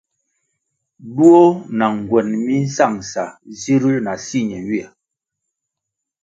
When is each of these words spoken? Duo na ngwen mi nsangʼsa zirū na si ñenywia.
Duo 1.15 1.41
na 1.77 1.85
ngwen 1.97 2.27
mi 2.43 2.55
nsangʼsa 2.65 3.23
zirū 3.59 3.91
na 4.05 4.13
si 4.25 4.39
ñenywia. 4.49 4.87